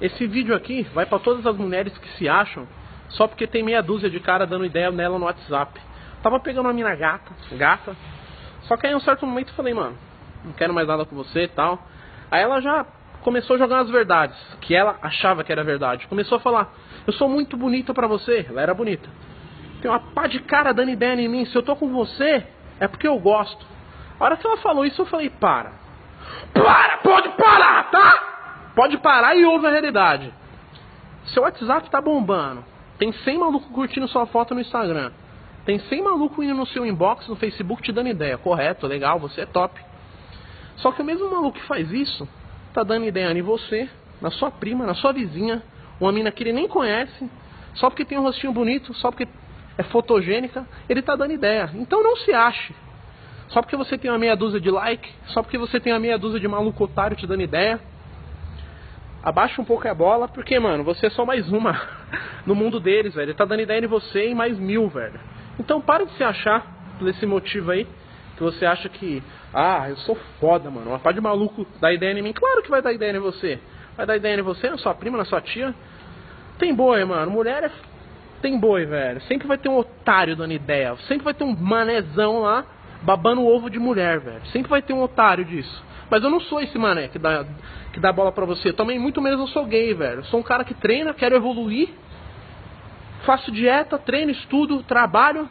esse 0.00 0.26
vídeo 0.26 0.54
aqui 0.54 0.82
vai 0.94 1.06
pra 1.06 1.18
todas 1.18 1.46
as 1.46 1.56
mulheres 1.56 1.96
que 1.98 2.08
se 2.16 2.28
acham 2.28 2.66
só 3.10 3.26
porque 3.26 3.46
tem 3.46 3.62
meia 3.62 3.82
dúzia 3.82 4.08
de 4.08 4.20
cara 4.20 4.46
dando 4.46 4.64
ideia 4.64 4.90
nela 4.90 5.18
no 5.18 5.24
WhatsApp. 5.26 5.80
Tava 6.22 6.38
pegando 6.40 6.66
uma 6.66 6.72
mina 6.72 6.94
gata, 6.94 7.32
gata. 7.52 7.96
Só 8.62 8.76
que 8.76 8.86
aí 8.86 8.92
em 8.92 8.96
um 8.96 9.00
certo 9.00 9.26
momento 9.26 9.48
eu 9.48 9.54
falei, 9.54 9.74
mano, 9.74 9.96
não 10.44 10.52
quero 10.52 10.72
mais 10.72 10.86
nada 10.86 11.04
com 11.04 11.16
você 11.16 11.44
e 11.44 11.48
tal. 11.48 11.78
Aí 12.30 12.42
ela 12.42 12.60
já 12.60 12.86
começou 13.22 13.56
a 13.56 13.58
jogar 13.58 13.80
as 13.80 13.90
verdades, 13.90 14.36
que 14.60 14.74
ela 14.74 14.96
achava 15.02 15.42
que 15.42 15.50
era 15.50 15.64
verdade. 15.64 16.06
Começou 16.06 16.36
a 16.36 16.40
falar, 16.40 16.72
eu 17.06 17.12
sou 17.12 17.28
muito 17.28 17.56
bonita 17.56 17.92
pra 17.92 18.06
você. 18.06 18.46
Ela 18.48 18.62
era 18.62 18.74
bonita. 18.74 19.08
Tem 19.82 19.90
uma 19.90 20.00
pá 20.00 20.26
de 20.26 20.40
cara 20.40 20.72
dando 20.72 20.90
ideia 20.90 21.20
em 21.20 21.28
mim. 21.28 21.44
Se 21.46 21.56
eu 21.56 21.62
tô 21.62 21.74
com 21.74 21.88
você, 21.88 22.46
é 22.78 22.86
porque 22.86 23.08
eu 23.08 23.18
gosto. 23.18 23.66
A 24.18 24.24
hora 24.24 24.36
que 24.36 24.46
ela 24.46 24.58
falou 24.58 24.84
isso, 24.84 25.00
eu 25.00 25.06
falei, 25.06 25.30
para. 25.30 25.72
Para, 26.52 26.98
pode 26.98 27.28
parar, 27.30 27.90
tá? 27.90 28.29
Pode 28.74 28.98
parar 28.98 29.36
e 29.36 29.44
ouve 29.44 29.66
a 29.66 29.70
realidade. 29.70 30.32
Seu 31.26 31.42
WhatsApp 31.42 31.90
tá 31.90 32.00
bombando. 32.00 32.64
Tem 32.98 33.12
100 33.12 33.38
maluco 33.38 33.70
curtindo 33.70 34.06
sua 34.08 34.26
foto 34.26 34.54
no 34.54 34.60
Instagram. 34.60 35.10
Tem 35.64 35.78
100 35.78 36.02
maluco 36.02 36.42
indo 36.42 36.54
no 36.54 36.66
seu 36.66 36.84
inbox 36.86 37.28
no 37.28 37.36
Facebook 37.36 37.82
te 37.82 37.92
dando 37.92 38.08
ideia. 38.08 38.38
Correto, 38.38 38.86
legal, 38.86 39.18
você 39.18 39.42
é 39.42 39.46
top. 39.46 39.80
Só 40.76 40.92
que 40.92 41.02
o 41.02 41.04
mesmo 41.04 41.30
maluco 41.30 41.58
que 41.58 41.66
faz 41.66 41.90
isso, 41.92 42.28
tá 42.72 42.82
dando 42.82 43.04
ideia 43.04 43.30
em 43.32 43.42
você, 43.42 43.88
na 44.20 44.30
sua 44.30 44.50
prima, 44.50 44.86
na 44.86 44.94
sua 44.94 45.12
vizinha, 45.12 45.62
uma 46.00 46.12
mina 46.12 46.30
que 46.30 46.42
ele 46.42 46.52
nem 46.52 46.66
conhece, 46.66 47.30
só 47.74 47.88
porque 47.88 48.04
tem 48.04 48.18
um 48.18 48.22
rostinho 48.22 48.52
bonito, 48.52 48.94
só 48.94 49.10
porque 49.10 49.28
é 49.76 49.82
fotogênica, 49.84 50.66
ele 50.88 51.02
tá 51.02 51.16
dando 51.16 51.32
ideia. 51.32 51.70
Então 51.74 52.02
não 52.02 52.16
se 52.16 52.32
ache. 52.32 52.74
Só 53.48 53.60
porque 53.60 53.76
você 53.76 53.98
tem 53.98 54.10
uma 54.10 54.18
meia 54.18 54.36
dúzia 54.36 54.60
de 54.60 54.70
like, 54.70 55.10
só 55.28 55.42
porque 55.42 55.58
você 55.58 55.80
tem 55.80 55.92
uma 55.92 55.98
meia 55.98 56.18
dúzia 56.18 56.38
de 56.38 56.46
maluco 56.46 56.84
otário 56.84 57.16
te 57.16 57.26
dando 57.26 57.42
ideia, 57.42 57.80
abaixa 59.22 59.60
um 59.60 59.64
pouco 59.64 59.86
a 59.86 59.94
bola, 59.94 60.28
porque, 60.28 60.58
mano, 60.58 60.84
você 60.84 61.06
é 61.06 61.10
só 61.10 61.24
mais 61.24 61.50
uma 61.52 61.80
no 62.46 62.54
mundo 62.54 62.80
deles, 62.80 63.14
velho. 63.14 63.30
Ele 63.30 63.34
tá 63.34 63.44
dando 63.44 63.62
ideia 63.62 63.84
em 63.84 63.86
você 63.86 64.28
e 64.28 64.34
mais 64.34 64.58
mil, 64.58 64.88
velho. 64.88 65.20
Então 65.58 65.80
para 65.80 66.04
de 66.04 66.12
se 66.14 66.24
achar 66.24 66.66
por 66.98 67.08
esse 67.08 67.26
motivo 67.26 67.70
aí, 67.70 67.86
que 68.36 68.42
você 68.42 68.64
acha 68.64 68.88
que, 68.88 69.22
ah, 69.52 69.88
eu 69.88 69.96
sou 69.98 70.16
foda, 70.38 70.70
mano. 70.70 70.90
Uma 70.90 70.98
pá 70.98 71.12
de 71.12 71.20
maluco 71.20 71.66
dá 71.80 71.92
ideia 71.92 72.18
em 72.18 72.22
mim. 72.22 72.32
Claro 72.32 72.62
que 72.62 72.70
vai 72.70 72.80
dar 72.80 72.92
ideia 72.92 73.14
em 73.14 73.20
você. 73.20 73.58
Vai 73.96 74.06
dar 74.06 74.16
ideia 74.16 74.38
em 74.38 74.42
você, 74.42 74.70
na 74.70 74.78
sua 74.78 74.94
prima, 74.94 75.18
na 75.18 75.24
sua 75.24 75.40
tia. 75.40 75.74
Tem 76.58 76.74
boi, 76.74 77.04
mano. 77.04 77.30
Mulher 77.30 77.64
é... 77.64 77.70
tem 78.40 78.58
boi, 78.58 78.86
velho. 78.86 79.20
Sempre 79.22 79.46
vai 79.46 79.58
ter 79.58 79.68
um 79.68 79.76
otário 79.76 80.36
dando 80.36 80.52
ideia. 80.52 80.96
Sempre 81.08 81.24
vai 81.24 81.34
ter 81.34 81.44
um 81.44 81.54
manezão 81.54 82.40
lá 82.40 82.64
babando 83.02 83.46
ovo 83.46 83.68
de 83.68 83.78
mulher, 83.78 84.20
velho. 84.20 84.46
Sempre 84.46 84.70
vai 84.70 84.80
ter 84.80 84.92
um 84.92 85.02
otário 85.02 85.44
disso. 85.44 85.84
Mas 86.10 86.24
eu 86.24 86.30
não 86.30 86.40
sou 86.40 86.60
esse 86.60 86.76
mané 86.76 87.08
que 87.08 87.18
dá, 87.18 87.46
que 87.92 88.00
dá 88.00 88.12
bola 88.12 88.32
pra 88.32 88.44
você. 88.44 88.72
Também 88.72 88.98
muito 88.98 89.22
menos 89.22 89.38
eu 89.38 89.46
sou 89.46 89.64
gay, 89.64 89.94
velho. 89.94 90.18
Eu 90.18 90.24
sou 90.24 90.40
um 90.40 90.42
cara 90.42 90.64
que 90.64 90.74
treina, 90.74 91.14
quero 91.14 91.36
evoluir. 91.36 91.88
Faço 93.24 93.52
dieta, 93.52 93.96
treino, 93.96 94.32
estudo, 94.32 94.82
trabalho. 94.82 95.48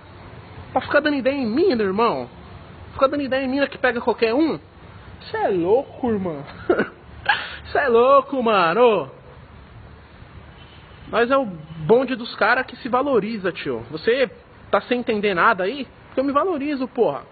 Pra 0.73 0.81
ficar 0.81 0.99
dando 0.99 1.15
ideia 1.15 1.35
em 1.35 1.47
mim, 1.47 1.73
meu 1.75 1.87
irmão. 1.87 2.29
Ficar 2.91 3.07
dando 3.07 3.23
ideia 3.23 3.45
em 3.45 3.47
mim 3.47 3.65
que 3.67 3.77
pega 3.77 4.01
qualquer 4.01 4.33
um. 4.33 4.59
Você 5.21 5.37
é 5.37 5.49
louco, 5.49 6.09
irmão. 6.09 6.43
Você 7.65 7.77
é 7.77 7.87
louco, 7.87 8.41
mano. 8.43 9.11
Mas 11.09 11.31
é 11.31 11.37
o 11.37 11.45
bonde 11.45 12.15
dos 12.15 12.35
caras 12.35 12.65
que 12.65 12.75
se 12.77 12.89
valoriza, 12.89 13.51
tio. 13.51 13.85
Você 13.91 14.29
tá 14.69 14.81
sem 14.81 14.99
entender 14.99 15.33
nada 15.33 15.63
aí? 15.63 15.87
Porque 16.07 16.19
eu 16.19 16.23
me 16.23 16.31
valorizo, 16.31 16.87
porra. 16.87 17.23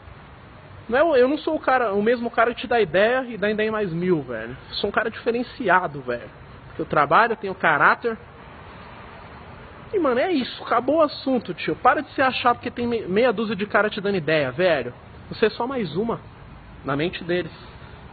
Não 0.87 1.15
é, 1.15 1.21
eu 1.21 1.27
não 1.27 1.37
sou 1.37 1.55
o 1.55 1.59
cara, 1.59 1.93
o 1.93 2.01
mesmo 2.01 2.31
cara 2.31 2.53
que 2.53 2.61
te 2.61 2.67
dá 2.67 2.79
ideia 2.79 3.25
e 3.27 3.37
dá 3.37 3.51
ideia 3.51 3.71
mais 3.71 3.91
mil, 3.91 4.21
velho. 4.21 4.55
sou 4.71 4.89
um 4.89 4.93
cara 4.93 5.09
diferenciado, 5.09 6.01
velho. 6.01 6.29
Eu 6.79 6.85
trabalho, 6.85 7.33
eu 7.33 7.37
tenho 7.37 7.55
caráter. 7.55 8.17
E, 9.93 9.99
mano, 9.99 10.19
é 10.19 10.31
isso. 10.31 10.63
Acabou 10.63 10.97
o 10.97 11.01
assunto, 11.01 11.53
tio. 11.53 11.75
Para 11.75 12.01
de 12.01 12.11
se 12.11 12.21
achar 12.21 12.53
porque 12.53 12.69
tem 12.69 12.87
meia 12.87 13.33
dúzia 13.33 13.55
de 13.55 13.65
cara 13.65 13.89
te 13.89 13.99
dando 13.99 14.15
ideia, 14.15 14.51
velho. 14.51 14.93
Você 15.29 15.47
é 15.47 15.49
só 15.49 15.67
mais 15.67 15.95
uma 15.95 16.21
na 16.85 16.95
mente 16.95 17.23
deles. 17.23 17.51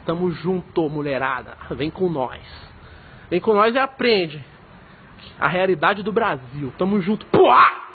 Tamo 0.04 0.30
junto, 0.32 0.88
mulherada. 0.88 1.56
Vem 1.70 1.90
com 1.90 2.08
nós. 2.08 2.40
Vem 3.30 3.40
com 3.40 3.54
nós 3.54 3.74
e 3.74 3.78
aprende 3.78 4.44
a 5.38 5.48
realidade 5.48 6.02
do 6.02 6.12
Brasil. 6.12 6.72
Tamo 6.76 7.00
junto. 7.00 7.26
Pua! 7.26 7.84